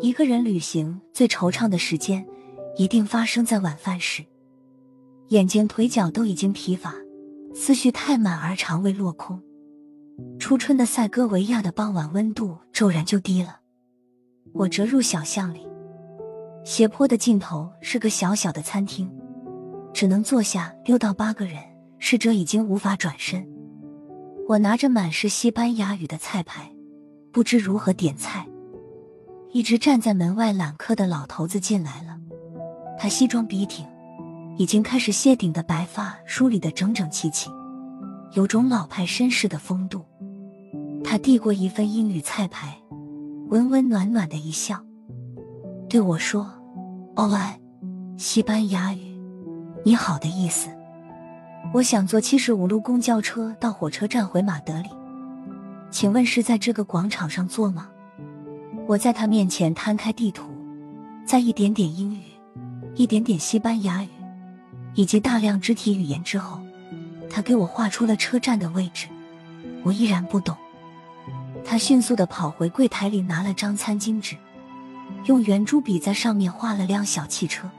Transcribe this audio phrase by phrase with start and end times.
[0.00, 2.26] 一个人旅行最惆怅的时间，
[2.78, 4.24] 一定发生在晚饭时。
[5.28, 6.94] 眼睛、腿脚都已经疲乏，
[7.54, 9.42] 思绪太满而肠胃落空。
[10.38, 13.60] 初春的塞戈维亚的傍晚，温度骤然就低了。
[14.54, 15.66] 我折入小巷里，
[16.64, 19.12] 斜坡的尽头是个小小的餐厅，
[19.92, 21.62] 只能坐下六到八个人，
[21.98, 23.46] 侍者已经无法转身。
[24.48, 26.73] 我拿着满是西班牙语的菜牌，
[27.34, 28.46] 不知如何点菜。
[29.52, 32.16] 一直站在门外揽客的老头子进来了，
[32.96, 33.84] 他西装笔挺，
[34.56, 37.50] 已经开始谢顶的白发梳理的整整齐齐，
[38.34, 40.04] 有种老派绅士的风度。
[41.02, 42.78] 他递过一份英语菜牌，
[43.48, 44.80] 温温暖暖的一笑，
[45.88, 46.48] 对我说
[47.16, 47.60] ：“哦，爱，
[48.16, 49.20] 西班牙语，
[49.84, 50.70] 你好的意思。”
[51.74, 54.88] 我想坐七十五路公交车到火车站回马德里，
[55.94, 57.88] 请问是在这个广场上坐吗？
[58.88, 60.50] 我在他面前摊开地图，
[61.24, 62.24] 在一点点英语、
[62.96, 64.08] 一点点西班牙语
[64.94, 66.60] 以及大量肢体语言之后，
[67.30, 69.06] 他给我画出了车站的位置。
[69.84, 70.56] 我依然不懂。
[71.64, 74.34] 他迅速的跑回柜台里拿了张餐巾纸，
[75.26, 77.70] 用圆珠笔在上面画了辆小汽车，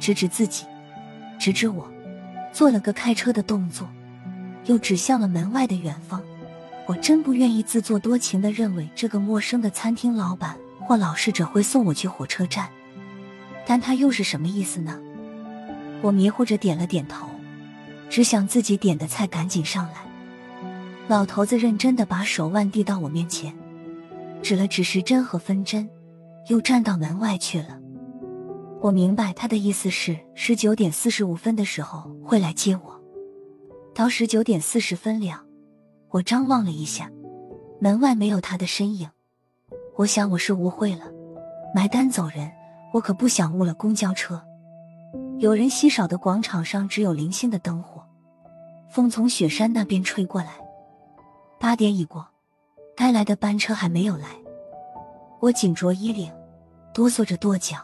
[0.00, 0.64] 指指自己，
[1.38, 1.86] 指指我，
[2.54, 3.86] 做了个开车的动作，
[4.64, 6.22] 又指向了门外的远方。
[6.86, 12.68] 我真不愿意自作多情的认为这个陌生的餐厅老板或老侍者会送我去火车站，
[13.66, 15.00] 但他又是什么意思呢？
[16.02, 17.26] 我迷糊着点了点头，
[18.10, 20.04] 只想自己点的菜赶紧上来。
[21.08, 23.54] 老头子认真的把手腕递到我面前，
[24.42, 25.88] 指了指时针和分针，
[26.48, 27.78] 又站到门外去了。
[28.82, 33.00] 我明白他的意思是十九点四十五分的时候会来接我，
[33.94, 35.42] 到十九点四十分了。
[36.14, 37.10] 我张望了一下，
[37.80, 39.10] 门外没有他的身影。
[39.96, 41.10] 我想我是误会了，
[41.74, 42.52] 买单走人。
[42.92, 44.40] 我可不想误了公交车。
[45.40, 48.00] 有人稀少的广场上只有零星的灯火，
[48.88, 50.52] 风从雪山那边吹过来。
[51.58, 52.24] 八点已过，
[52.96, 54.28] 该来的班车还没有来。
[55.40, 56.32] 我紧着衣领，
[56.94, 57.78] 哆嗦着跺脚。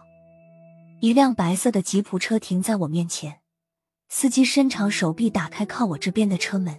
[1.01, 3.41] 一辆白色的吉普车停在我面前，
[4.09, 6.79] 司机伸长手臂打开靠我这边的车门。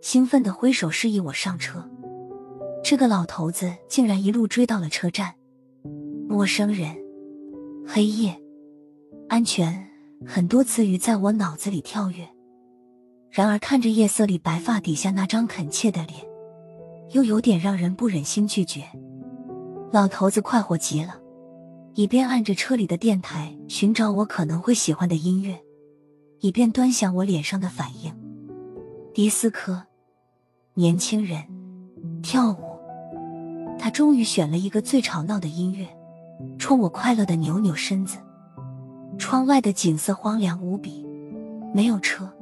[0.00, 1.88] 兴奋的挥手示意我上车，
[2.84, 5.34] 这个老头子竟然一路追到了车站。
[6.28, 6.96] 陌生人，
[7.86, 8.40] 黑夜，
[9.28, 9.88] 安全，
[10.26, 12.28] 很多词语在我脑子里跳跃。
[13.30, 16.20] 然而看着夜色里白发底下那张恳切的脸，
[17.12, 18.84] 又有点让人不忍心拒绝。
[19.90, 21.20] 老头子快活极了，
[21.94, 25.58] 一边按着车里的电台寻找我可能会喜欢的音乐，
[26.40, 28.12] 一边端详我脸上的反应。
[29.18, 29.82] 迪斯科。
[30.74, 31.42] 年轻人
[32.22, 32.78] 跳舞，
[33.76, 35.88] 他终于选了一个最吵闹的音乐，
[36.56, 38.18] 冲我快乐的扭扭身子。
[39.18, 41.04] 窗外的景色荒凉无比，
[41.74, 42.32] 没有车，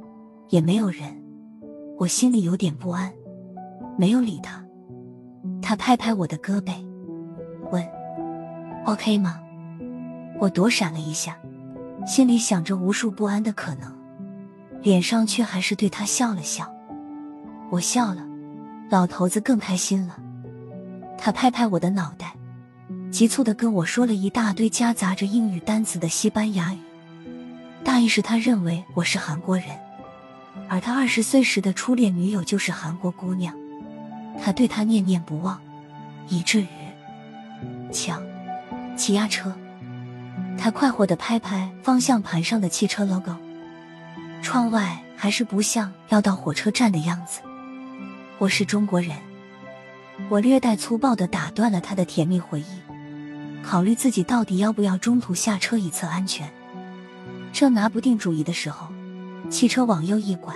[0.49, 1.19] 也没有人，
[1.97, 3.11] 我心里有点不安，
[3.97, 4.63] 没有理他。
[5.63, 6.71] 他拍拍我的胳膊，
[7.71, 7.83] 问
[8.85, 9.39] ：“OK 吗？”
[10.39, 11.39] 我躲闪了一下，
[12.05, 13.91] 心里想着无数不安的可能，
[14.87, 16.73] 脸上却还是对他笑了笑。
[17.69, 18.25] 我笑了。
[18.89, 20.17] 老头子更开心了，
[21.17, 22.33] 他拍拍我的脑袋，
[23.11, 26.77] 急促的跟我说了一大堆夹杂着英语单词的西班牙语，
[27.83, 29.65] 大意是他认为我是韩国人，
[30.69, 33.53] 而他二十岁时的初恋女友就是韩国姑娘，
[34.41, 35.59] 他对她念念不忘，
[36.29, 36.67] 以至于
[37.91, 38.23] 抢
[38.95, 39.53] 挤压车。
[40.57, 43.35] 他快活的拍拍方向盘上的汽车 logo，
[44.41, 47.41] 窗外还是不像要到火车站的样子。
[48.37, 49.15] 我是中国人，
[50.29, 52.65] 我略带粗暴的打断了他的甜蜜回忆，
[53.63, 56.49] 考虑自己到底要不要中途下车以测安全。
[57.51, 58.87] 正拿不定主意的时候，
[59.49, 60.53] 汽车往右一拐，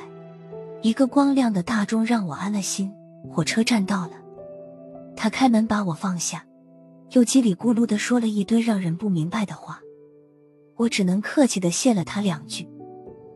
[0.82, 2.92] 一个光亮的大钟让我安了心。
[3.30, 4.14] 火车站到了，
[5.16, 6.46] 他开门把我放下，
[7.12, 9.80] 又叽里咕噜的说了一堆让人不明白的话，
[10.76, 12.68] 我只能客气的谢了他两句，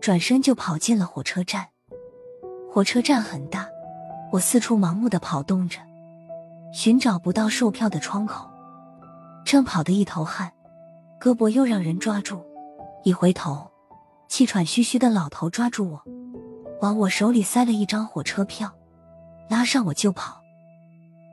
[0.06, 1.70] 转身就跑进了火车站。
[2.72, 3.68] 火车站很大。
[4.32, 5.80] 我四处盲目的跑动着，
[6.72, 8.48] 寻找不到售票的窗口，
[9.44, 10.54] 正跑得一头汗，
[11.20, 12.46] 胳膊又让人抓住。
[13.04, 13.72] 一回头，
[14.28, 16.04] 气喘吁吁的老头抓住我，
[16.82, 18.72] 往我手里塞了一张火车票，
[19.50, 20.40] 拉上我就跑。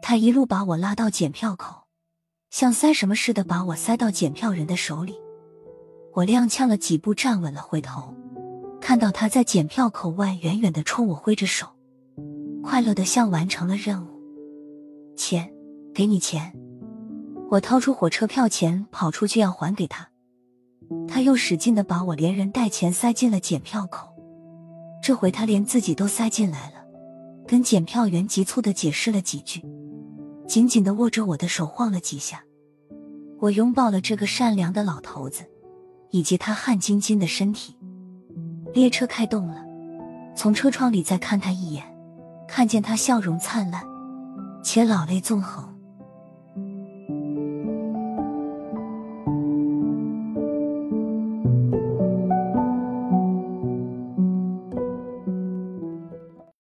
[0.01, 1.83] 他一路把我拉到检票口，
[2.49, 5.15] 像塞什么似的把我塞到检票人的手里。
[6.15, 8.15] 我踉跄了几步站稳了，回头
[8.83, 11.69] 看到他在检票口外远远的冲我挥着手。
[12.65, 14.09] 快乐的像完成了任务，
[15.17, 15.51] 钱，
[15.95, 16.53] 给你钱。
[17.49, 20.09] 我掏出火车票钱，跑出去要还给他，
[21.07, 24.09] 他又使劲的把我连人带钱塞进了检票口。
[25.03, 26.77] 这回他连自己都塞进来了，
[27.47, 29.63] 跟检票员急促的解释了几句，
[30.47, 32.45] 紧紧的握着我的手晃了几下。
[33.39, 35.45] 我拥抱了这个善良的老头子，
[36.11, 37.77] 以及他汗津津的身体。
[38.75, 39.57] 列车开动了，
[40.35, 41.85] 从车窗里再看他一眼，
[42.49, 43.83] 看见他笑容灿烂，
[44.63, 45.72] 且老泪纵横。